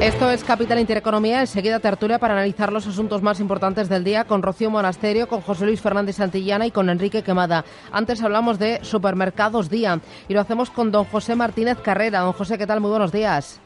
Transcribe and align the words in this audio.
Esto 0.00 0.30
es 0.30 0.44
Capital 0.44 0.78
Intereconomía, 0.78 1.40
enseguida 1.40 1.80
tertulia 1.80 2.20
para 2.20 2.34
analizar 2.34 2.72
los 2.72 2.86
asuntos 2.86 3.20
más 3.20 3.40
importantes 3.40 3.88
del 3.88 4.04
día 4.04 4.24
con 4.24 4.44
Rocío 4.44 4.70
Monasterio, 4.70 5.26
con 5.26 5.40
José 5.40 5.66
Luis 5.66 5.80
Fernández 5.80 6.16
Santillana 6.16 6.66
y 6.66 6.70
con 6.70 6.88
Enrique 6.88 7.24
Quemada. 7.24 7.64
Antes 7.90 8.22
hablamos 8.22 8.60
de 8.60 8.78
Supermercados 8.82 9.68
Día 9.68 9.98
y 10.28 10.34
lo 10.34 10.40
hacemos 10.40 10.70
con 10.70 10.92
don 10.92 11.04
José 11.04 11.34
Martínez 11.34 11.78
Carrera. 11.78 12.20
Don 12.20 12.32
José, 12.32 12.56
¿qué 12.58 12.66
tal? 12.66 12.80
Muy 12.80 12.90
buenos 12.90 13.10
días. 13.10 13.60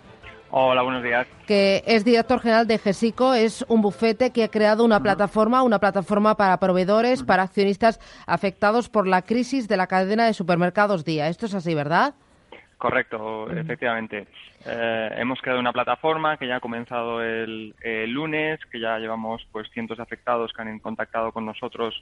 Hola, 0.51 0.83
buenos 0.83 1.03
días. 1.03 1.27
Que 1.47 1.85
es 1.87 2.03
director 2.03 2.41
general 2.41 2.67
de 2.67 2.79
GESICO, 2.79 3.35
es 3.35 3.63
un 3.69 3.83
bufete 3.83 4.31
que 4.31 4.45
ha 4.45 4.49
creado 4.49 4.85
una 4.85 5.01
plataforma, 5.01 5.63
una 5.63 5.81
plataforma 5.81 6.39
para 6.39 6.59
proveedores, 6.59 7.23
para 7.23 7.43
accionistas 7.43 8.01
afectados 8.27 8.89
por 8.89 9.07
la 9.07 9.21
crisis 9.21 9.69
de 9.69 9.77
la 9.77 9.87
cadena 9.87 10.25
de 10.25 10.33
supermercados 10.33 11.05
Día. 11.05 11.29
Esto 11.29 11.45
es 11.45 11.55
así, 11.55 11.75
¿verdad? 11.75 12.15
Correcto, 12.83 13.49
efectivamente. 13.49 14.27
Eh, 14.67 15.11
hemos 15.17 15.41
creado 15.41 15.61
una 15.61 15.73
plataforma 15.73 16.37
que 16.37 16.49
ya 16.49 16.57
ha 16.57 16.61
comenzado 16.61 17.23
el, 17.23 17.73
lunes, 18.09 18.59
que 18.73 18.81
ya 18.81 18.99
llevamos 18.99 19.47
pues 19.53 19.71
cientos 19.71 19.99
de 19.99 20.03
afectados 20.03 20.53
que 20.53 20.63
han 20.63 20.81
contactado 20.81 21.31
con 21.31 21.47
nosotros 21.47 21.95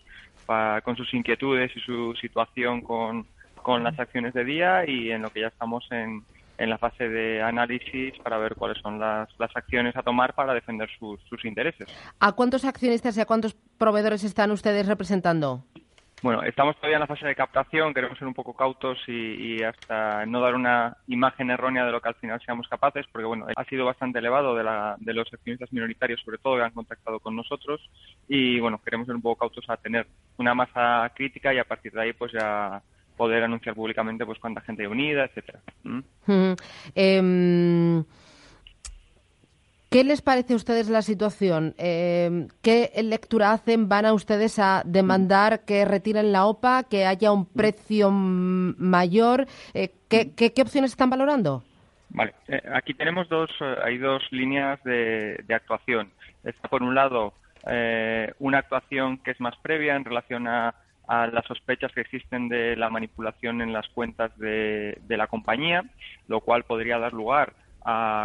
con 0.46 0.96
sus 0.96 1.12
inquietudes 1.12 1.70
y 1.76 1.80
su 1.80 2.14
situación 2.14 2.80
con, 2.80 3.26
con 3.56 3.84
las 3.84 3.98
acciones 4.00 4.32
de 4.32 4.42
día 4.42 4.88
y 4.88 5.10
en 5.10 5.20
lo 5.20 5.28
que 5.28 5.42
ya 5.42 5.48
estamos 5.48 5.86
en, 5.90 6.24
en 6.56 6.70
la 6.70 6.78
fase 6.78 7.10
de 7.10 7.42
análisis 7.42 8.18
para 8.20 8.38
ver 8.38 8.54
cuáles 8.54 8.78
son 8.78 8.98
las, 8.98 9.28
las 9.38 9.54
acciones 9.54 9.94
a 9.96 10.02
tomar 10.02 10.32
para 10.32 10.54
defender 10.54 10.88
sus, 10.98 11.20
sus 11.28 11.44
intereses. 11.44 11.88
¿A 12.20 12.32
cuántos 12.32 12.64
accionistas 12.64 13.18
y 13.18 13.20
a 13.20 13.26
cuántos 13.26 13.54
proveedores 13.76 14.24
están 14.24 14.50
ustedes 14.50 14.86
representando? 14.86 15.62
Bueno, 16.22 16.42
estamos 16.42 16.76
todavía 16.76 16.96
en 16.96 17.00
la 17.00 17.06
fase 17.06 17.26
de 17.26 17.34
captación, 17.34 17.94
queremos 17.94 18.18
ser 18.18 18.28
un 18.28 18.34
poco 18.34 18.54
cautos 18.54 18.98
y, 19.08 19.62
hasta 19.62 20.26
no 20.26 20.40
dar 20.40 20.54
una 20.54 20.96
imagen 21.06 21.50
errónea 21.50 21.86
de 21.86 21.92
lo 21.92 22.00
que 22.00 22.08
al 22.08 22.14
final 22.16 22.40
seamos 22.44 22.68
capaces, 22.68 23.06
porque 23.10 23.26
bueno, 23.26 23.46
ha 23.56 23.64
sido 23.64 23.86
bastante 23.86 24.18
elevado 24.18 24.54
de, 24.54 24.64
la, 24.64 24.96
de 24.98 25.14
los 25.14 25.32
accionistas 25.32 25.72
minoritarios, 25.72 26.20
sobre 26.20 26.36
todo, 26.36 26.56
que 26.56 26.62
han 26.62 26.72
contactado 26.72 27.20
con 27.20 27.34
nosotros 27.36 27.80
y 28.28 28.60
bueno, 28.60 28.80
queremos 28.84 29.06
ser 29.06 29.16
un 29.16 29.22
poco 29.22 29.40
cautos 29.40 29.64
a 29.70 29.78
tener 29.78 30.06
una 30.36 30.54
masa 30.54 31.10
crítica 31.14 31.54
y 31.54 31.58
a 31.58 31.64
partir 31.64 31.92
de 31.92 32.02
ahí 32.02 32.12
pues 32.12 32.32
ya 32.32 32.82
poder 33.16 33.42
anunciar 33.42 33.74
públicamente 33.74 34.24
pues 34.24 34.38
cuánta 34.38 34.60
gente 34.62 34.82
hay 34.82 34.88
unida, 34.88 35.24
etcétera. 35.24 35.60
¿Mm? 35.84 36.00
Em, 36.94 38.04
¿Qué 39.90 40.04
les 40.04 40.22
parece 40.22 40.52
a 40.52 40.56
ustedes 40.56 40.88
la 40.88 41.02
situación? 41.02 41.74
Em, 41.76 42.46
¿Qué 42.62 42.92
lectura 43.02 43.50
hacen? 43.50 43.88
¿Van 43.88 44.06
a 44.06 44.12
ustedes 44.12 44.60
a 44.60 44.82
demandar 44.84 45.64
que 45.64 45.84
retiren 45.84 46.30
la 46.30 46.46
OPA, 46.46 46.84
que 46.84 47.06
haya 47.06 47.32
un 47.32 47.44
precio 47.44 48.12
mayor? 48.12 49.46
Eh, 49.74 49.90
¿qué, 50.08 50.62
opciones 50.62 50.92
están 50.92 51.10
valorando? 51.10 51.64
Vale, 52.10 52.34
eh, 52.46 52.62
aquí 52.72 52.94
tenemos 52.94 53.28
dos, 53.28 53.50
eh, 53.60 53.74
hay 53.84 53.98
dos 53.98 54.22
líneas 54.30 54.80
de, 54.84 55.42
de 55.44 55.54
actuación. 55.54 56.12
Está 56.44 56.68
por 56.68 56.84
un 56.84 56.94
lado 56.94 57.34
una 58.38 58.58
actuación 58.58 59.18
que 59.18 59.32
es 59.32 59.40
más 59.40 59.54
previa 59.58 59.94
en 59.94 60.04
relación 60.04 60.48
a 60.48 60.72
las 61.08 61.44
sospechas 61.44 61.92
que 61.92 62.00
existen 62.00 62.48
de 62.48 62.74
la 62.76 62.88
manipulación 62.88 63.60
en 63.60 63.72
las 63.72 63.86
cuentas 63.88 64.30
de, 64.38 64.98
la 65.08 65.26
compañía, 65.26 65.82
lo 66.28 66.40
cual 66.40 66.62
podría 66.62 66.98
dar 66.98 67.12
lugar 67.12 67.52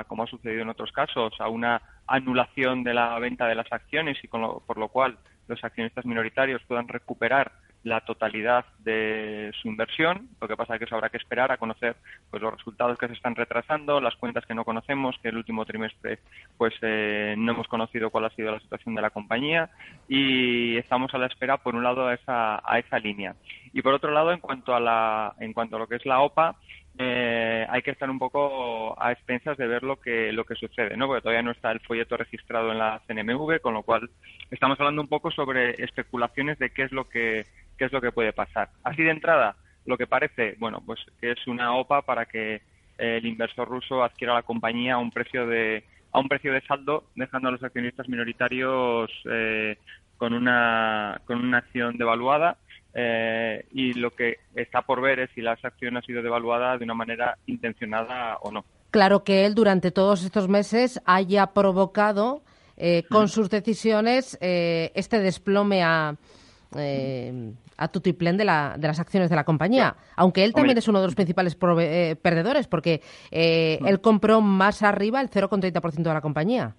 como 0.07 0.23
ha 0.23 0.27
sucedido 0.27 0.61
en 0.61 0.69
otros 0.69 0.91
casos, 0.91 1.33
a 1.39 1.49
una 1.49 1.81
anulación 2.07 2.83
de 2.83 2.93
la 2.93 3.17
venta 3.19 3.47
de 3.47 3.55
las 3.55 3.71
acciones 3.71 4.17
y 4.23 4.27
por 4.27 4.77
lo 4.77 4.87
cual 4.89 5.17
los 5.47 5.63
accionistas 5.63 6.05
minoritarios 6.05 6.61
puedan 6.67 6.87
recuperar 6.87 7.51
la 7.85 8.01
totalidad 8.01 8.65
de 8.79 9.51
su 9.61 9.67
inversión. 9.67 10.27
Lo 10.41 10.47
que 10.47 10.57
pasa 10.57 10.73
es 10.73 10.79
que 10.79 10.85
eso 10.85 10.95
habrá 10.95 11.09
que 11.09 11.17
esperar 11.17 11.51
a 11.51 11.57
conocer 11.57 11.95
pues 12.31 12.41
los 12.41 12.51
resultados 12.51 12.97
que 12.97 13.07
se 13.07 13.13
están 13.13 13.35
retrasando, 13.35 14.01
las 14.01 14.15
cuentas 14.15 14.43
que 14.47 14.55
no 14.55 14.65
conocemos, 14.65 15.15
que 15.21 15.29
el 15.29 15.37
último 15.37 15.65
trimestre 15.65 16.19
pues 16.57 16.73
eh, 16.81 17.35
no 17.37 17.51
hemos 17.51 17.67
conocido 17.67 18.09
cuál 18.09 18.25
ha 18.25 18.31
sido 18.31 18.51
la 18.51 18.59
situación 18.59 18.95
de 18.95 19.03
la 19.03 19.11
compañía 19.11 19.69
y 20.09 20.75
estamos 20.77 21.13
a 21.13 21.19
la 21.19 21.27
espera 21.27 21.57
por 21.57 21.75
un 21.75 21.83
lado 21.83 22.07
a 22.07 22.15
esa, 22.15 22.59
a 22.65 22.79
esa 22.79 22.97
línea. 22.97 23.35
Y 23.71 23.83
por 23.83 23.93
otro 23.93 24.09
lado, 24.09 24.31
en 24.31 24.39
cuanto 24.39 24.73
a 24.73 24.79
la 24.79 25.35
en 25.39 25.53
cuanto 25.53 25.75
a 25.75 25.79
lo 25.79 25.87
que 25.87 25.97
es 25.97 26.05
la 26.07 26.21
OPA, 26.21 26.55
eh, 26.97 27.65
hay 27.69 27.81
que 27.81 27.91
estar 27.91 28.09
un 28.09 28.19
poco 28.19 29.01
a 29.01 29.11
expensas 29.11 29.57
de 29.57 29.67
ver 29.67 29.83
lo 29.83 29.99
que 29.99 30.31
lo 30.31 30.45
que 30.45 30.55
sucede, 30.55 30.95
¿no? 30.95 31.07
Porque 31.07 31.21
todavía 31.21 31.41
no 31.41 31.51
está 31.51 31.71
el 31.71 31.81
folleto 31.81 32.15
registrado 32.15 32.71
en 32.71 32.77
la 32.77 33.01
CNMV, 33.05 33.59
con 33.59 33.73
lo 33.73 33.83
cual 33.83 34.09
estamos 34.49 34.79
hablando 34.79 35.01
un 35.01 35.09
poco 35.09 35.29
sobre 35.31 35.71
especulaciones 35.83 36.57
de 36.57 36.69
qué 36.69 36.83
es 36.83 36.91
lo 36.93 37.09
que 37.09 37.45
qué 37.77 37.85
es 37.85 37.91
lo 37.91 37.99
que 37.99 38.13
puede 38.13 38.31
pasar. 38.31 38.69
Así 38.83 39.03
de 39.03 39.11
entrada, 39.11 39.57
lo 39.85 39.97
que 39.97 40.07
parece, 40.07 40.55
bueno, 40.57 40.81
pues 40.85 40.99
que 41.19 41.31
es 41.31 41.47
una 41.47 41.75
OPA 41.75 42.03
para 42.03 42.25
que 42.25 42.61
el 42.97 43.25
inversor 43.25 43.67
ruso 43.67 44.01
adquiera 44.01 44.33
la 44.33 44.43
compañía 44.43 44.93
a 44.93 44.99
un 44.99 45.11
precio 45.11 45.47
de 45.47 45.83
a 46.13 46.19
un 46.19 46.29
precio 46.29 46.53
de 46.53 46.61
saldo, 46.61 47.03
dejando 47.15 47.49
a 47.49 47.51
los 47.51 47.63
accionistas 47.63 48.07
minoritarios 48.07 49.11
eh, 49.29 49.77
con 50.15 50.33
una 50.33 51.19
con 51.25 51.43
una 51.43 51.57
acción 51.57 51.97
devaluada 51.97 52.55
eh, 52.95 53.65
y 53.71 53.93
lo 53.93 54.11
que 54.11 54.39
está 54.55 54.81
por 54.81 55.01
ver 55.01 55.19
es 55.19 55.29
si 55.35 55.41
la 55.41 55.51
acción 55.51 55.97
ha 55.97 56.01
sido 56.01 56.23
devaluada 56.23 56.77
de 56.77 56.85
una 56.85 56.95
manera 56.95 57.37
intencionada 57.45 58.37
o 58.37 58.51
no. 58.51 58.65
Claro 58.89 59.23
que 59.23 59.45
él 59.45 59.53
durante 59.53 59.91
todos 59.91 60.23
estos 60.23 60.47
meses 60.47 61.01
haya 61.05 61.47
provocado 61.47 62.41
eh, 62.77 63.03
con 63.09 63.27
sus 63.27 63.49
decisiones 63.49 64.37
este 64.41 65.19
desplome 65.19 65.83
a 65.83 66.15
eh, 66.77 67.53
a 67.77 67.89
tutiplén 67.89 68.37
de, 68.37 68.45
la, 68.45 68.75
de 68.77 68.87
las 68.87 68.99
acciones 69.01 69.29
de 69.29 69.35
la 69.35 69.43
compañía. 69.43 69.97
Aunque 70.15 70.45
él 70.45 70.53
también 70.53 70.77
es 70.77 70.87
uno 70.87 71.01
de 71.01 71.07
los 71.07 71.15
principales 71.15 71.57
eh, 71.79 72.15
perdedores, 72.21 72.67
porque 72.67 73.01
eh, 73.31 73.79
él 73.85 73.99
compró 73.99 74.39
más 74.39 74.81
arriba 74.81 75.19
el 75.19 75.29
0,30% 75.29 75.91
de 75.91 76.13
la 76.13 76.21
compañía. 76.21 76.73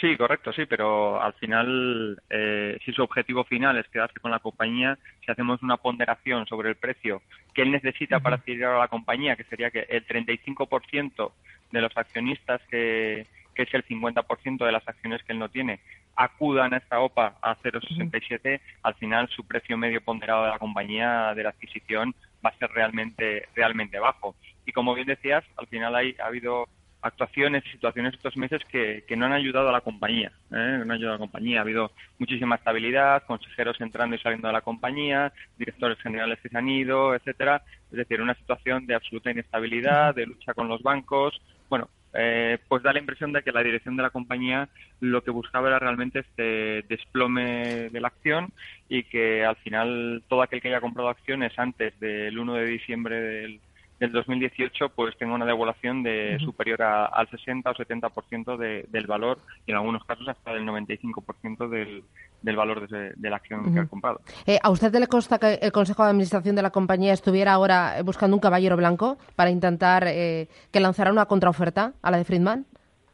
Sí, 0.00 0.16
correcto, 0.16 0.52
sí, 0.52 0.64
pero 0.66 1.20
al 1.20 1.32
final, 1.34 2.22
eh, 2.30 2.78
si 2.84 2.92
su 2.92 3.02
objetivo 3.02 3.42
final 3.44 3.76
es 3.78 3.88
quedarse 3.88 4.20
con 4.20 4.30
la 4.30 4.38
compañía, 4.38 4.96
si 5.24 5.32
hacemos 5.32 5.60
una 5.62 5.76
ponderación 5.76 6.46
sobre 6.46 6.68
el 6.68 6.76
precio 6.76 7.20
que 7.52 7.62
él 7.62 7.72
necesita 7.72 8.20
para 8.20 8.36
adquirir 8.36 8.66
a 8.66 8.78
la 8.78 8.88
compañía, 8.88 9.34
que 9.34 9.42
sería 9.44 9.70
que 9.70 9.86
el 9.88 10.06
35% 10.06 11.32
de 11.72 11.80
los 11.80 11.96
accionistas, 11.96 12.60
que, 12.70 13.26
que 13.56 13.62
es 13.62 13.74
el 13.74 13.84
50% 13.84 14.64
de 14.64 14.72
las 14.72 14.86
acciones 14.86 15.22
que 15.24 15.32
él 15.32 15.40
no 15.40 15.48
tiene, 15.48 15.80
acudan 16.14 16.74
a 16.74 16.76
esta 16.76 17.00
OPA 17.00 17.36
a 17.42 17.56
0,67, 17.56 18.60
al 18.82 18.94
final 18.94 19.28
su 19.28 19.44
precio 19.46 19.76
medio 19.76 20.00
ponderado 20.00 20.44
de 20.44 20.50
la 20.50 20.58
compañía 20.58 21.34
de 21.34 21.42
la 21.42 21.50
adquisición 21.50 22.14
va 22.44 22.50
a 22.50 22.58
ser 22.58 22.70
realmente, 22.70 23.48
realmente 23.56 23.98
bajo. 23.98 24.36
Y 24.64 24.72
como 24.72 24.94
bien 24.94 25.08
decías, 25.08 25.44
al 25.56 25.66
final 25.66 25.96
hay, 25.96 26.14
ha 26.22 26.26
habido 26.26 26.68
actuaciones 27.00 27.64
y 27.66 27.70
situaciones 27.70 28.14
estos 28.14 28.36
meses 28.36 28.62
que, 28.70 29.04
que 29.06 29.16
no 29.16 29.26
han 29.26 29.32
ayudado 29.32 29.68
a 29.68 29.72
la 29.72 29.80
compañía. 29.80 30.32
¿eh? 30.50 30.76
No 30.78 30.82
han 30.82 30.90
ayudado 30.90 31.14
a 31.14 31.18
la 31.18 31.26
compañía. 31.26 31.58
Ha 31.58 31.62
habido 31.62 31.92
muchísima 32.18 32.56
estabilidad, 32.56 33.22
consejeros 33.24 33.80
entrando 33.80 34.16
y 34.16 34.18
saliendo 34.18 34.48
de 34.48 34.54
la 34.54 34.60
compañía, 34.62 35.32
directores 35.56 35.98
generales 36.00 36.38
que 36.40 36.48
se 36.48 36.58
han 36.58 36.68
ido, 36.68 37.14
etcétera. 37.14 37.62
Es 37.90 37.98
decir, 37.98 38.20
una 38.20 38.34
situación 38.34 38.86
de 38.86 38.94
absoluta 38.94 39.30
inestabilidad, 39.30 40.14
de 40.14 40.26
lucha 40.26 40.54
con 40.54 40.68
los 40.68 40.82
bancos. 40.82 41.40
Bueno, 41.68 41.88
eh, 42.14 42.58
pues 42.68 42.82
da 42.82 42.92
la 42.92 42.98
impresión 42.98 43.32
de 43.32 43.42
que 43.42 43.52
la 43.52 43.62
dirección 43.62 43.96
de 43.96 44.02
la 44.02 44.10
compañía 44.10 44.68
lo 45.00 45.22
que 45.22 45.30
buscaba 45.30 45.68
era 45.68 45.78
realmente 45.78 46.20
este 46.20 46.82
desplome 46.88 47.90
de 47.90 48.00
la 48.00 48.08
acción 48.08 48.50
y 48.88 49.02
que 49.04 49.44
al 49.44 49.56
final 49.56 50.22
todo 50.26 50.42
aquel 50.42 50.62
que 50.62 50.68
haya 50.68 50.80
comprado 50.80 51.10
acciones 51.10 51.56
antes 51.58 51.98
del 52.00 52.38
1 52.38 52.54
de 52.54 52.66
diciembre 52.66 53.20
del, 53.20 53.60
del 53.98 54.12
2018 54.12 54.90
pues 54.90 55.16
tenga 55.16 55.34
una 55.34 55.44
devaluación 55.44 56.02
de 56.02 56.38
superior 56.40 56.82
al 56.82 57.28
60 57.28 57.70
o 57.70 57.74
70% 57.74 58.56
de, 58.56 58.86
del 58.88 59.06
valor 59.06 59.38
y 59.66 59.72
en 59.72 59.76
algunos 59.76 60.04
casos 60.04 60.28
hasta 60.28 60.52
del 60.54 60.64
95% 60.64 61.68
del, 61.68 62.04
del 62.42 62.56
valor 62.56 62.88
de, 62.88 63.30
la 63.30 63.36
acción 63.36 63.72
que 63.72 63.80
ha 63.80 63.86
comprado. 63.86 64.20
Eh, 64.46 64.58
¿A 64.62 64.70
usted 64.70 64.94
le 64.94 65.06
consta 65.06 65.38
que 65.38 65.54
el 65.54 65.72
Consejo 65.72 66.04
de 66.04 66.10
Administración 66.10 66.56
de 66.56 66.62
la 66.62 66.70
compañía 66.70 67.12
estuviera 67.12 67.52
ahora 67.52 67.96
buscando 68.04 68.36
un 68.36 68.40
caballero 68.40 68.76
blanco 68.76 69.18
para 69.36 69.50
intentar 69.50 70.04
eh, 70.06 70.48
que 70.72 70.80
lanzara 70.80 71.12
una 71.12 71.26
contraoferta 71.26 71.92
a 72.02 72.10
la 72.10 72.18
de 72.18 72.24
Friedman? 72.24 72.66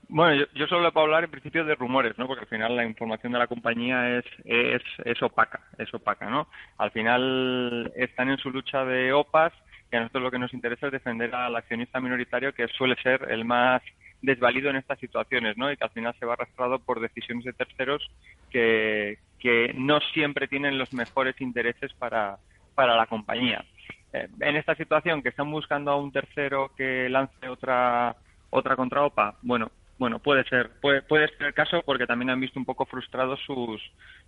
Bueno, 0.09 0.47
yo, 0.55 0.67
solo 0.67 0.83
le 0.83 0.93
puedo 0.93 1.07
hablar 1.07 1.25
en 1.25 1.31
principio 1.31 1.65
de 1.65 1.75
rumores, 1.75 2.17
¿no? 2.19 2.27
Porque 2.27 2.43
al 2.43 2.49
final 2.49 2.77
la 2.77 2.85
información 2.85 3.33
de 3.33 3.39
la 3.39 3.47
compañía 3.47 4.19
es, 4.19 4.25
es, 4.45 4.83
es 5.05 5.23
opaca, 5.23 5.61
es 5.79 5.93
opaca, 5.95 6.29
¿no? 6.29 6.47
Al 6.79 6.91
final 6.91 7.93
están 7.97 8.31
en 8.31 8.39
su 8.39 8.51
lucha 8.51 8.85
de 8.85 9.13
OPAs, 9.13 9.53
que 9.95 9.99
a 9.99 10.01
nosotros 10.01 10.25
lo 10.25 10.31
que 10.33 10.41
nos 10.41 10.53
interesa 10.53 10.87
es 10.87 10.93
defender 10.93 11.33
al 11.33 11.55
accionista 11.55 12.01
minoritario, 12.01 12.53
que 12.53 12.67
suele 12.67 12.97
ser 13.01 13.29
el 13.31 13.45
más 13.45 13.81
desvalido 14.23 14.69
en 14.69 14.75
estas 14.75 14.99
situaciones, 14.99 15.57
¿no? 15.57 15.71
Y 15.71 15.77
que 15.77 15.85
al 15.85 15.91
final 15.91 16.13
se 16.19 16.27
va 16.27 16.33
arrastrado 16.33 16.81
por 16.81 16.99
decisiones 16.99 17.45
de 17.45 17.53
terceros 17.53 18.11
que, 18.51 19.19
que 19.39 19.73
no 19.77 20.01
siempre 20.13 20.49
tienen 20.49 20.79
los 20.79 20.93
mejores 20.93 21.41
intereses 21.41 21.93
para, 21.93 22.39
para 22.75 22.97
la 22.97 23.07
compañía. 23.07 23.65
Eh, 24.13 24.27
en 24.41 24.57
esta 24.57 24.75
situación 24.75 25.23
que 25.23 25.29
están 25.29 25.49
buscando 25.49 25.93
a 25.93 25.97
un 25.97 26.11
tercero 26.11 26.73
que 26.77 27.09
lance 27.09 27.49
otra 27.49 28.17
otra 28.51 28.75
OPA, 28.75 29.37
bueno, 29.43 29.71
bueno, 30.05 30.19
puede 30.19 30.45
ser, 30.45 30.69
puede, 30.83 31.01
puede 31.01 31.29
ser 31.29 31.47
el 31.47 31.55
caso 31.55 31.81
porque 31.83 32.07
también 32.07 32.29
han 32.29 32.39
visto 32.39 32.59
un 32.59 32.67
poco 32.67 32.85
frustrados 32.85 33.41
sus, 33.47 33.81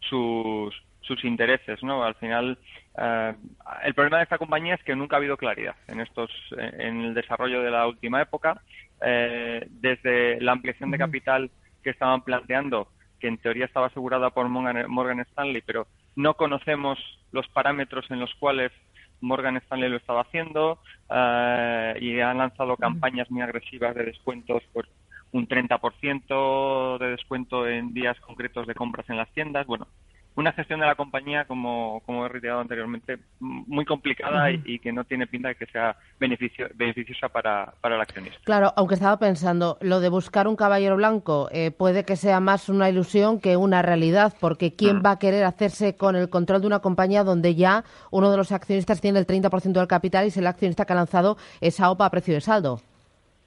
sus, 0.08 0.74
sus 1.02 1.22
intereses, 1.22 1.82
¿no? 1.82 2.02
Al 2.02 2.14
final, 2.14 2.56
eh, 2.96 3.34
el 3.84 3.92
problema 3.92 4.16
de 4.16 4.22
esta 4.22 4.38
compañía 4.38 4.76
es 4.76 4.82
que 4.84 4.96
nunca 4.96 5.16
ha 5.16 5.18
habido 5.18 5.36
claridad 5.36 5.74
en 5.88 6.00
estos, 6.00 6.30
en 6.56 7.02
el 7.02 7.12
desarrollo 7.12 7.60
de 7.60 7.70
la 7.70 7.86
última 7.86 8.22
época, 8.22 8.62
eh, 9.04 9.66
desde 9.68 10.40
la 10.40 10.52
ampliación 10.52 10.90
de 10.92 10.96
capital 10.96 11.50
que 11.84 11.90
estaban 11.90 12.22
planteando, 12.22 12.88
que 13.20 13.28
en 13.28 13.36
teoría 13.36 13.66
estaba 13.66 13.88
asegurada 13.88 14.30
por 14.30 14.48
Morgan, 14.48 15.20
Stanley, 15.20 15.60
pero 15.60 15.86
no 16.14 16.38
conocemos 16.38 16.98
los 17.32 17.46
parámetros 17.48 18.10
en 18.10 18.20
los 18.20 18.34
cuales 18.36 18.72
Morgan 19.20 19.58
Stanley 19.58 19.90
lo 19.90 19.98
estaba 19.98 20.22
haciendo 20.22 20.78
eh, 21.10 21.98
y 22.00 22.18
han 22.20 22.38
lanzado 22.38 22.78
campañas 22.78 23.30
muy 23.30 23.42
agresivas 23.42 23.94
de 23.94 24.04
descuentos 24.06 24.62
por 24.72 24.88
un 25.32 25.48
30% 25.48 26.98
de 26.98 27.10
descuento 27.10 27.66
en 27.68 27.92
días 27.92 28.18
concretos 28.20 28.66
de 28.66 28.74
compras 28.74 29.08
en 29.10 29.16
las 29.16 29.30
tiendas. 29.32 29.66
Bueno, 29.66 29.86
una 30.36 30.52
gestión 30.52 30.80
de 30.80 30.86
la 30.86 30.94
compañía, 30.94 31.46
como, 31.46 32.02
como 32.04 32.26
he 32.26 32.28
reiterado 32.28 32.60
anteriormente, 32.60 33.18
muy 33.40 33.86
complicada 33.86 34.50
y, 34.50 34.78
que 34.78 34.92
no 34.92 35.04
tiene 35.04 35.26
pinta 35.26 35.48
de 35.48 35.54
que 35.54 35.64
sea 35.66 35.96
beneficio, 36.20 36.68
beneficiosa 36.74 37.28
para, 37.30 37.72
para 37.80 37.96
el 37.96 38.02
accionista. 38.02 38.38
Claro, 38.44 38.72
aunque 38.76 38.94
estaba 38.94 39.18
pensando, 39.18 39.78
lo 39.80 40.00
de 40.00 40.10
buscar 40.10 40.46
un 40.46 40.54
caballero 40.54 40.96
blanco 40.96 41.48
eh, 41.52 41.70
puede 41.70 42.04
que 42.04 42.16
sea 42.16 42.40
más 42.40 42.68
una 42.68 42.90
ilusión 42.90 43.40
que 43.40 43.56
una 43.56 43.80
realidad, 43.80 44.34
porque 44.38 44.74
¿quién 44.74 44.98
mm. 44.98 45.06
va 45.06 45.12
a 45.12 45.18
querer 45.18 45.44
hacerse 45.44 45.96
con 45.96 46.16
el 46.16 46.28
control 46.28 46.60
de 46.60 46.66
una 46.66 46.80
compañía 46.80 47.24
donde 47.24 47.54
ya 47.54 47.84
uno 48.10 48.30
de 48.30 48.36
los 48.36 48.52
accionistas 48.52 49.00
tiene 49.00 49.18
el 49.18 49.26
30% 49.26 49.72
del 49.72 49.88
capital 49.88 50.26
y 50.26 50.28
es 50.28 50.36
el 50.36 50.46
accionista 50.46 50.84
que 50.84 50.92
ha 50.92 50.96
lanzado 50.96 51.38
esa 51.62 51.90
OPA 51.90 52.06
a 52.06 52.10
precio 52.10 52.34
de 52.34 52.42
saldo? 52.42 52.80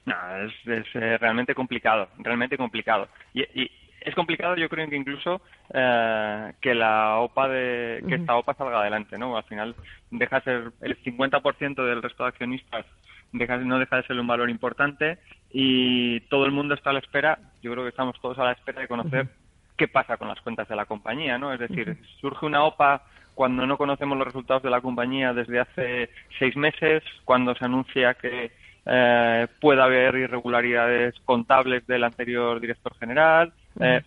No, 0.06 0.14
es, 0.36 0.52
eh, 0.66 1.18
realmente 1.18 1.54
complicado, 1.54 2.08
realmente 2.18 2.56
complicado. 2.56 3.08
Y, 3.34 3.70
es 4.00 4.14
complicado, 4.14 4.56
yo 4.56 4.70
creo 4.70 4.88
que 4.88 4.96
incluso 4.96 5.42
eh, 5.74 6.54
que 6.62 6.74
la 6.74 7.18
OPA 7.18 7.48
de 7.48 8.02
que 8.08 8.14
esta 8.14 8.34
OPA 8.34 8.54
salga 8.54 8.80
adelante, 8.80 9.18
¿no? 9.18 9.36
Al 9.36 9.44
final 9.44 9.74
deja 10.10 10.36
de 10.36 10.42
ser 10.42 10.72
el 10.80 11.02
50% 11.02 11.84
del 11.84 12.02
resto 12.02 12.22
de 12.22 12.30
accionistas 12.30 12.86
deja, 13.32 13.56
no 13.58 13.78
deja 13.78 13.96
de 13.96 14.02
ser 14.04 14.18
un 14.18 14.26
valor 14.26 14.50
importante 14.50 15.18
y 15.50 16.20
todo 16.20 16.46
el 16.46 16.52
mundo 16.52 16.74
está 16.74 16.90
a 16.90 16.94
la 16.94 16.98
espera. 17.00 17.38
Yo 17.62 17.72
creo 17.72 17.84
que 17.84 17.90
estamos 17.90 18.20
todos 18.20 18.38
a 18.38 18.44
la 18.44 18.52
espera 18.52 18.80
de 18.80 18.88
conocer 18.88 19.28
qué 19.76 19.88
pasa 19.88 20.16
con 20.16 20.28
las 20.28 20.40
cuentas 20.40 20.68
de 20.68 20.76
la 20.76 20.86
compañía, 20.86 21.38
¿no? 21.38 21.52
Es 21.52 21.60
decir, 21.60 21.96
surge 22.20 22.46
una 22.46 22.64
OPA 22.64 23.02
cuando 23.34 23.66
no 23.66 23.78
conocemos 23.78 24.18
los 24.18 24.26
resultados 24.26 24.62
de 24.62 24.70
la 24.70 24.80
compañía 24.80 25.32
desde 25.32 25.60
hace 25.60 26.10
seis 26.38 26.56
meses, 26.56 27.02
cuando 27.24 27.54
se 27.54 27.64
anuncia 27.64 28.14
que 28.14 28.52
eh, 28.86 29.46
puede 29.60 29.82
haber 29.82 30.14
irregularidades 30.14 31.14
contables 31.24 31.86
del 31.86 32.04
anterior 32.04 32.60
director 32.60 32.94
general. 32.98 33.52
Eh, 33.80 34.02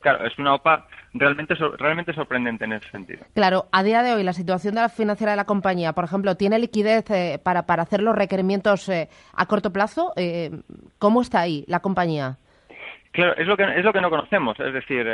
claro, 0.00 0.26
es 0.26 0.38
una 0.38 0.54
OPA 0.54 0.86
realmente 1.12 1.54
realmente 1.78 2.12
sorprendente 2.12 2.64
en 2.64 2.74
ese 2.74 2.88
sentido. 2.90 3.24
Claro, 3.34 3.66
a 3.72 3.82
día 3.82 4.02
de 4.02 4.14
hoy 4.14 4.22
la 4.22 4.32
situación 4.32 4.74
de 4.74 4.82
la 4.82 4.88
financiera 4.88 5.32
de 5.32 5.36
la 5.36 5.44
compañía, 5.44 5.92
por 5.92 6.04
ejemplo, 6.04 6.36
¿tiene 6.36 6.58
liquidez 6.58 7.10
eh, 7.10 7.40
para, 7.42 7.66
para 7.66 7.82
hacer 7.82 8.02
los 8.02 8.14
requerimientos 8.14 8.88
eh, 8.88 9.08
a 9.34 9.46
corto 9.46 9.72
plazo? 9.72 10.12
¿Cómo 10.98 11.22
está 11.22 11.40
ahí 11.40 11.64
la 11.66 11.80
compañía? 11.80 12.36
Claro, 13.12 13.34
es 13.36 13.46
lo 13.46 13.56
que, 13.56 13.64
es 13.64 13.84
lo 13.84 13.92
que 13.92 14.00
no 14.00 14.10
conocemos. 14.10 14.58
Es 14.60 14.72
decir, 14.72 15.04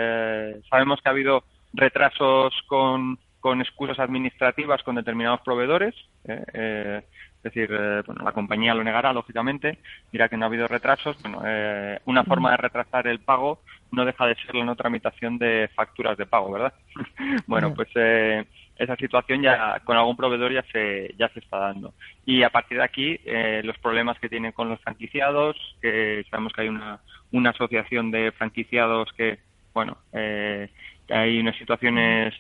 sabemos 0.69 1.01
que 1.01 1.09
ha 1.09 1.13
habido 1.13 1.45
retrasos 1.73 2.53
con, 2.67 3.19
con 3.47 3.61
excusas 3.61 4.01
administrativas 4.01 4.83
con 4.83 4.97
determinados 4.97 5.41
proveedores. 5.43 5.95
Eh, 6.27 7.01
es 7.37 7.43
decir, 7.45 7.71
eh, 7.71 8.03
bueno, 8.05 8.25
la 8.25 8.33
compañía 8.33 8.75
lo 8.75 8.83
negará, 8.83 9.13
lógicamente, 9.13 9.79
dirá 10.11 10.29
que 10.29 10.37
no 10.37 10.47
ha 10.47 10.49
habido 10.49 10.67
retrasos. 10.67 11.17
Bueno, 11.23 11.43
eh, 11.47 12.01
una 12.07 12.25
forma 12.25 12.51
de 12.51 12.57
retrasar 12.57 13.07
el 13.07 13.21
pago 13.21 13.61
no 13.93 14.05
deja 14.05 14.27
de 14.27 14.35
ser 14.35 14.57
la 14.57 14.65
no 14.65 14.75
tramitación 14.75 15.39
de 15.39 15.71
facturas 15.77 16.19
de 16.19 16.27
pago, 16.27 16.51
¿verdad? 16.51 16.75
bueno, 17.47 17.73
pues 17.73 17.89
eh, 17.95 18.45
esa 18.77 18.97
situación 18.97 19.43
ya 19.43 19.79
con 19.85 19.97
algún 19.97 20.17
proveedor 20.17 20.53
ya 20.53 20.65
se 20.73 21.15
ya 21.17 21.29
se 21.29 21.39
está 21.39 21.59
dando. 21.59 21.95
Y 22.25 22.43
a 22.43 22.51
partir 22.51 22.79
de 22.79 22.85
aquí, 22.85 23.21
los 23.63 23.79
problemas 23.79 24.19
que 24.19 24.29
tienen 24.29 24.51
con 24.51 24.69
los 24.69 24.81
franquiciados, 24.81 25.57
que 25.81 26.27
sabemos 26.33 26.53
que 26.53 26.63
hay 26.63 26.69
una, 26.69 26.99
una 27.31 27.51
asociación 27.51 28.11
de 28.11 28.33
franquiciados 28.33 29.13
que, 29.13 29.39
bueno, 29.77 29.99
hay 30.13 31.39
unas 31.39 31.57
situaciones 31.59 32.35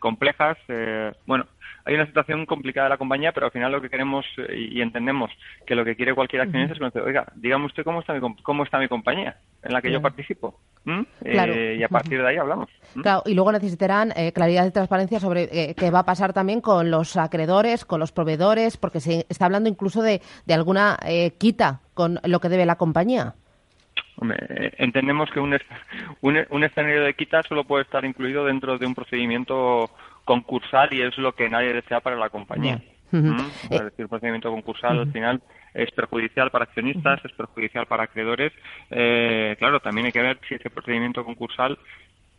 complejas. 0.00 0.58
bueno, 1.24 1.46
hay 1.84 1.94
una 1.94 2.06
situación 2.06 2.46
complicada 2.46 2.86
de 2.86 2.90
la 2.90 2.98
compañía, 2.98 3.32
pero 3.32 3.46
al 3.46 3.52
final 3.52 3.72
lo 3.72 3.80
que 3.80 3.88
queremos 3.88 4.26
eh, 4.36 4.68
y 4.72 4.80
entendemos 4.80 5.30
que 5.66 5.74
lo 5.74 5.84
que 5.84 5.96
quiere 5.96 6.14
cualquier 6.14 6.42
accionista 6.42 6.74
es 6.74 6.78
conocer, 6.78 7.02
oiga, 7.02 7.26
dígame 7.36 7.66
usted 7.66 7.84
cómo 7.84 8.00
está 8.00 8.12
mi, 8.12 8.20
cómo 8.42 8.64
está 8.64 8.78
mi 8.78 8.88
compañía 8.88 9.36
en 9.62 9.72
la 9.72 9.82
que 9.82 9.90
yo 9.90 10.00
participo. 10.00 10.58
Eh, 11.24 11.76
y 11.78 11.82
a 11.82 11.88
partir 11.88 12.20
de 12.20 12.28
ahí 12.28 12.36
hablamos. 12.36 12.68
Claro, 13.02 13.22
y 13.26 13.34
luego 13.34 13.52
necesitarán 13.52 14.12
eh, 14.16 14.32
claridad 14.32 14.66
y 14.66 14.70
transparencia 14.70 15.20
sobre 15.20 15.74
qué 15.74 15.90
va 15.90 16.00
a 16.00 16.04
pasar 16.04 16.32
también 16.32 16.60
con 16.60 16.90
los 16.90 17.16
acreedores, 17.16 17.84
con 17.84 18.00
los 18.00 18.12
proveedores, 18.12 18.76
porque 18.76 19.00
se 19.00 19.26
está 19.28 19.46
hablando 19.46 19.68
incluso 19.68 20.02
de, 20.02 20.22
de 20.46 20.54
alguna 20.54 20.98
quita 21.38 21.80
con 21.94 22.18
lo 22.24 22.40
que 22.40 22.48
debe 22.48 22.66
la 22.66 22.76
compañía. 22.76 23.34
Entendemos 24.78 25.30
que 25.30 25.40
un, 25.40 25.58
un, 26.20 26.38
un, 26.50 26.64
escenario 26.64 27.02
de 27.02 27.14
quita 27.14 27.42
solo 27.42 27.64
puede 27.64 27.84
estar 27.84 28.04
incluido 28.04 28.44
dentro 28.44 28.78
de 28.78 28.86
un 28.86 28.94
procedimiento 28.94 29.90
concursal 30.24 30.92
y 30.92 31.02
es 31.02 31.16
lo 31.18 31.34
que 31.34 31.48
nadie 31.48 31.72
desea 31.72 32.00
para 32.00 32.16
la 32.16 32.28
compañía. 32.28 32.80
¿Mm? 33.10 33.40
Es 33.70 33.80
decir, 33.80 34.00
el 34.00 34.08
procedimiento 34.08 34.50
concursal 34.50 35.00
al 35.00 35.12
final 35.12 35.42
es 35.74 35.90
perjudicial 35.92 36.50
para 36.50 36.64
accionistas, 36.64 37.24
es 37.24 37.32
perjudicial 37.32 37.86
para 37.86 38.04
acreedores. 38.04 38.52
Eh, 38.90 39.56
claro, 39.58 39.80
también 39.80 40.06
hay 40.06 40.12
que 40.12 40.22
ver 40.22 40.38
si 40.48 40.54
ese 40.54 40.70
procedimiento 40.70 41.24
concursal 41.24 41.78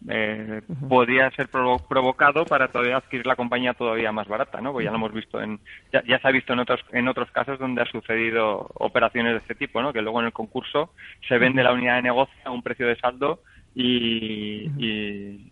eh, 0.10 0.62
podría 0.90 1.30
ser 1.32 1.48
provocado 1.50 2.46
para 2.46 2.70
todavía 2.70 2.98
adquirir 2.98 3.26
la 3.26 3.36
compañía 3.36 3.74
todavía 3.74 4.12
más 4.12 4.28
barata, 4.28 4.60
¿no? 4.62 4.72
Porque 4.72 4.86
ya 4.86 4.92
lo 4.92 4.98
hemos 4.98 5.14
visto 5.14 5.42
en, 5.42 5.60
ya, 5.94 6.04
ya, 6.08 6.20
se 6.20 6.28
ha 6.28 6.32
visto 6.32 6.54
en 6.54 6.60
otros 6.60 6.80
en 6.92 7.08
otros 7.08 7.30
casos 7.32 7.60
donde 7.60 7.82
ha 7.82 7.86
sucedido 7.86 8.68
operaciones 8.76 9.34
de 9.34 9.38
este 9.40 9.56
tipo, 9.56 9.82
¿no? 9.82 9.94
Que 9.94 10.02
luego 10.02 10.20
en 10.20 10.28
el 10.28 10.34
concurso 10.34 10.92
se 11.28 11.38
vende 11.38 11.64
la 11.64 11.74
unidad 11.74 11.98
de 11.98 12.04
negocio 12.04 12.36
a 12.46 12.52
un 12.52 12.64
precio 12.64 12.88
de 12.88 12.96
saldo 12.96 13.42
y, 13.74 14.70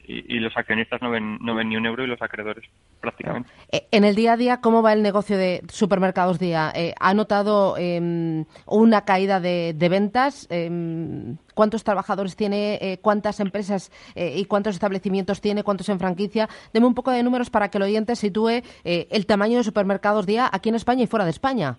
y, 0.07 0.39
los 0.39 0.55
accionistas 0.57 1.01
no 1.01 1.09
ven, 1.09 1.37
no 1.41 1.55
ven 1.55 1.69
ni 1.69 1.77
un 1.77 1.85
euro 1.85 2.03
y 2.03 2.07
los 2.07 2.21
acreedores 2.21 2.65
prácticamente. 2.99 3.49
Eh, 3.71 3.87
en 3.91 4.03
el 4.03 4.15
día 4.15 4.33
a 4.33 4.37
día, 4.37 4.61
¿cómo 4.61 4.81
va 4.81 4.91
el 4.91 5.01
negocio 5.01 5.37
de 5.37 5.63
supermercados 5.69 6.37
día? 6.37 6.71
Eh, 6.75 6.93
¿Ha 6.99 7.13
notado 7.13 7.77
em, 7.77 8.45
una 8.65 9.05
caída 9.05 9.39
de, 9.39 9.73
ventas? 9.89 10.47
Em, 10.49 11.37
¿Cuántos 11.55 11.83
trabajadores 11.83 12.35
tiene? 12.35 12.79
Eh, 12.81 12.99
¿Cuántas 13.01 13.39
empresas 13.39 13.91
y 14.15 14.45
cuántos 14.45 14.75
establecimientos 14.75 15.41
tiene? 15.41 15.63
¿Cuántos 15.63 15.89
en 15.89 15.99
franquicia? 15.99 16.47
Deme 16.73 16.87
un 16.87 16.95
poco 16.95 17.11
de 17.11 17.23
números 17.23 17.49
para 17.49 17.69
que 17.69 17.77
el 17.77 17.83
oyente 17.83 18.15
sitúe 18.15 18.61
el 18.83 19.25
tamaño 19.25 19.57
de 19.57 19.63
supermercados 19.63 20.25
día 20.25 20.49
aquí 20.51 20.69
en 20.69 20.75
España 20.75 21.03
y 21.03 21.07
fuera 21.07 21.25
de 21.25 21.31
España. 21.31 21.77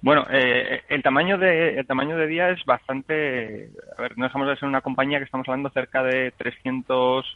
Bueno, 0.00 0.26
eh, 0.30 0.82
el 0.88 1.02
tamaño 1.02 1.38
de 1.38 1.80
el 1.80 1.86
tamaño 1.86 2.16
de 2.16 2.26
día 2.26 2.50
es 2.50 2.64
bastante. 2.64 3.70
A 3.96 4.02
ver, 4.02 4.16
no 4.16 4.24
dejamos 4.24 4.48
de 4.48 4.56
ser 4.56 4.68
una 4.68 4.80
compañía 4.80 5.18
que 5.18 5.24
estamos 5.24 5.48
hablando 5.48 5.70
cerca 5.70 6.02
de 6.02 6.32
300 6.36 7.26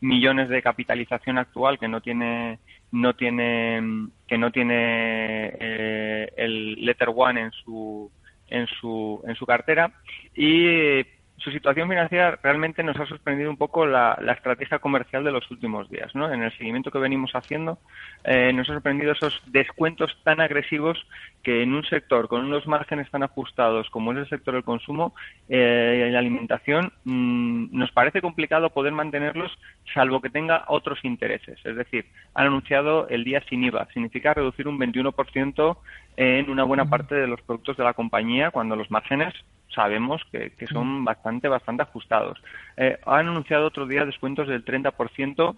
millones 0.00 0.48
de 0.48 0.62
capitalización 0.62 1.38
actual 1.38 1.78
que 1.78 1.88
no 1.88 2.00
tiene 2.00 2.58
no 2.92 3.14
tiene 3.14 4.08
que 4.26 4.38
no 4.38 4.50
tiene 4.50 5.52
eh, 5.60 6.32
el 6.36 6.84
letter 6.84 7.10
one 7.14 7.40
en 7.40 7.52
su 7.52 8.10
en 8.48 8.66
su 8.66 9.22
en 9.26 9.34
su 9.34 9.46
cartera 9.46 9.92
y 10.34 11.04
su 11.40 11.50
situación 11.50 11.88
financiera 11.88 12.38
realmente 12.42 12.82
nos 12.82 12.98
ha 12.98 13.06
sorprendido 13.06 13.50
un 13.50 13.56
poco 13.56 13.86
la, 13.86 14.18
estrategia 14.30 14.78
comercial 14.78 15.24
de 15.24 15.32
los 15.32 15.50
últimos 15.50 15.88
días. 15.88 16.14
¿no? 16.14 16.32
En 16.32 16.42
el 16.42 16.52
seguimiento 16.56 16.90
que 16.90 16.98
venimos 16.98 17.32
haciendo, 17.34 17.78
eh, 18.24 18.52
nos 18.52 18.68
ha 18.68 18.74
sorprendido 18.74 19.12
esos 19.12 19.40
descuentos 19.46 20.16
tan 20.22 20.40
agresivos 20.40 20.98
que 21.42 21.62
en 21.62 21.74
un 21.74 21.84
sector 21.84 22.28
con 22.28 22.44
unos 22.44 22.66
márgenes 22.66 23.10
tan 23.10 23.22
ajustados 23.22 23.88
como 23.90 24.12
es 24.12 24.18
el 24.18 24.28
sector 24.28 24.54
del 24.54 24.64
consumo 24.64 25.14
eh, 25.48 26.06
y 26.08 26.12
la 26.12 26.18
alimentación, 26.18 26.92
mm, 27.04 27.76
nos 27.76 27.90
parece 27.92 28.20
complicado 28.20 28.70
poder 28.70 28.92
mantenerlos 28.92 29.56
salvo 29.94 30.20
que 30.20 30.30
tenga 30.30 30.64
otros 30.68 30.98
intereses. 31.04 31.58
Es 31.64 31.76
decir, 31.76 32.06
han 32.34 32.48
anunciado 32.48 33.08
el 33.08 33.24
día 33.24 33.42
sin 33.48 33.64
IVA. 33.64 33.88
Significa 33.92 34.34
reducir 34.34 34.68
un 34.68 34.78
21% 34.78 35.78
en 36.16 36.50
una 36.50 36.64
buena 36.64 36.84
parte 36.84 37.14
de 37.14 37.26
los 37.26 37.40
productos 37.40 37.76
de 37.76 37.84
la 37.84 37.94
compañía 37.94 38.50
cuando 38.50 38.76
los 38.76 38.90
márgenes 38.90 39.34
sabemos 39.74 40.22
que, 40.30 40.52
son 40.66 41.04
bastante, 41.04 41.48
bastante 41.48 41.82
ajustados. 41.82 42.42
Eh, 42.76 42.98
han 43.06 43.28
anunciado 43.28 43.66
otro 43.66 43.86
día 43.86 44.04
descuentos 44.04 44.48
del 44.48 44.64
30% 44.64 45.56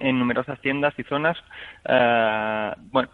en 0.00 0.18
numerosas 0.18 0.60
tiendas 0.60 0.94
y 0.98 1.02
zonas. 1.04 1.36
Eh, 1.84 2.72
bueno, 2.92 3.10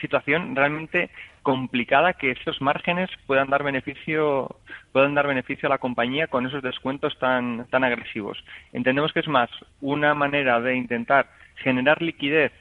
situación 0.00 0.54
realmente 0.54 1.10
complicada 1.42 2.14
que 2.14 2.32
esos 2.32 2.60
márgenes 2.60 3.08
puedan 3.26 3.48
dar 3.48 3.62
beneficio 3.62 4.56
puedan 4.92 5.14
dar 5.14 5.26
beneficio 5.26 5.68
a 5.68 5.70
la 5.70 5.78
compañía 5.78 6.26
con 6.26 6.46
esos 6.46 6.62
descuentos 6.62 7.18
tan 7.18 7.66
tan 7.70 7.84
agresivos. 7.84 8.42
Entendemos 8.72 9.12
que 9.12 9.20
es 9.20 9.28
más 9.28 9.48
una 9.80 10.14
manera 10.14 10.60
de 10.60 10.76
intentar 10.76 11.30
generar 11.56 12.02
liquidez 12.02 12.52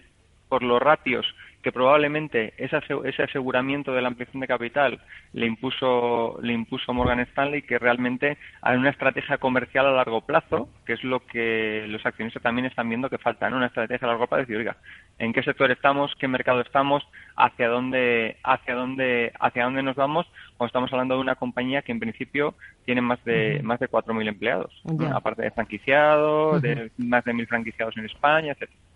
por 0.48 0.63
los 0.63 0.82
ratios 0.82 1.25
que 1.68 1.74
probablemente 1.74 2.54
ese 2.56 3.24
aseguramiento 3.24 3.92
de 3.92 4.02
la 4.02 4.08
ampliación 4.08 4.40
de 4.40 4.48
capital 4.48 5.02
le 5.34 5.48
impuso, 5.48 6.40
le 6.42 6.54
impuso 6.54 6.94
Morgan 6.94 7.20
Stanley, 7.20 7.64
que 7.64 7.78
realmente 7.78 8.38
hay 8.62 8.78
una 8.78 8.92
estrategia 8.92 9.38
comercial 9.38 9.86
a 9.86 9.92
largo 9.92 10.22
plazo, 10.22 10.70
que 10.86 10.94
es 10.94 11.04
lo 11.04 11.26
que 11.26 11.84
los 11.90 12.06
accionistas 12.06 12.42
también 12.42 12.68
están 12.68 12.88
viendo 12.88 13.10
que 13.10 13.18
falta, 13.18 13.50
¿no? 13.50 13.58
una 13.58 13.66
estrategia 13.66 14.08
a 14.08 14.12
largo 14.12 14.28
plazo, 14.28 14.44
decir, 14.44 14.56
oiga, 14.56 14.78
¿en 15.20 15.34
qué 15.34 15.44
sector 15.44 15.70
estamos? 15.70 16.16
¿Qué 16.18 16.30
mercado 16.30 16.62
estamos? 16.62 17.06
¿Hacia 17.36 17.68
dónde, 17.68 18.38
hacia 18.46 18.74
dónde, 18.74 19.34
hacia 19.38 19.66
dónde 19.66 19.84
nos 19.84 19.98
vamos? 19.98 20.26
Cuando 20.56 20.68
estamos 20.68 20.94
hablando 20.94 21.16
de 21.16 21.22
una 21.22 21.36
compañía 21.36 21.82
que 21.82 21.92
en 21.92 22.00
principio 22.00 22.56
tiene 22.86 23.02
más 23.02 23.22
de, 23.26 23.60
más 23.62 23.82
de 23.82 23.90
4.000 23.90 24.26
empleados, 24.26 24.72
aparte 25.14 25.42
de 25.42 25.52
franquiciados, 25.52 26.62
de 26.62 26.92
más 26.98 27.26
de 27.26 27.34
1.000 27.34 27.46
franquiciados 27.46 27.98
en 27.98 28.06
España, 28.06 28.54
etcétera. 28.54 28.87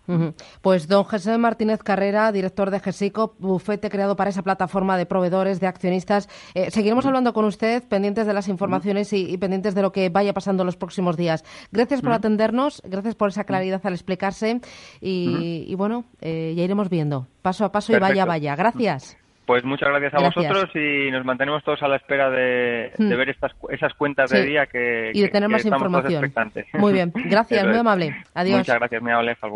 Pues 0.60 0.88
don 0.88 1.04
José 1.04 1.38
Martínez 1.38 1.82
Carrera, 1.82 2.32
director 2.32 2.70
de 2.70 2.80
GESICO, 2.80 3.34
bufete 3.38 3.88
creado 3.90 4.16
para 4.16 4.30
esa 4.30 4.42
plataforma 4.42 4.96
de 4.96 5.06
proveedores, 5.06 5.60
de 5.60 5.66
accionistas. 5.66 6.28
Eh, 6.54 6.70
seguiremos 6.70 7.06
hablando 7.06 7.32
con 7.32 7.44
usted, 7.44 7.82
pendientes 7.88 8.26
de 8.26 8.32
las 8.32 8.48
informaciones 8.48 9.12
y, 9.12 9.36
pendientes 9.38 9.74
de 9.74 9.82
lo 9.82 9.92
que 9.92 10.08
vaya 10.08 10.32
pasando 10.32 10.62
en 10.62 10.66
los 10.66 10.76
próximos 10.76 11.16
días. 11.16 11.44
Gracias 11.72 12.02
por 12.02 12.12
atendernos, 12.12 12.82
gracias 12.84 13.14
por 13.14 13.28
esa 13.30 13.44
claridad 13.44 13.80
al 13.84 13.94
explicarse 13.94 14.60
y, 15.00 15.74
bueno, 15.76 16.04
eh, 16.20 16.54
ya 16.56 16.64
iremos 16.64 16.88
viendo, 16.88 17.26
paso 17.42 17.64
a 17.64 17.72
paso 17.72 17.96
y 17.96 17.98
vaya, 17.98 18.24
vaya. 18.24 18.56
Gracias. 18.56 19.16
Pues 19.46 19.64
muchas 19.64 19.88
gracias 19.88 20.14
a 20.14 20.24
vosotros 20.24 20.70
y 20.74 21.10
nos 21.10 21.24
mantenemos 21.24 21.64
todos 21.64 21.82
a 21.82 21.88
la 21.88 21.96
espera 21.96 22.30
de, 22.30 22.92
ver 22.98 23.28
estas, 23.28 23.52
esas 23.70 23.92
cuentas 23.94 24.30
de 24.30 24.44
día 24.46 24.66
que, 24.66 25.10
y 25.12 25.20
de 25.20 25.28
tener 25.28 25.48
más 25.48 25.64
información. 25.64 26.32
Muy 26.74 26.92
bien, 26.92 27.12
gracias, 27.24 27.66
muy 27.66 27.76
amable. 27.76 28.14
Adiós. 28.34 28.58
Muchas 28.58 28.78
gracias, 28.78 29.02
muy 29.02 29.10
amable. 29.10 29.32
Hasta 29.32 29.48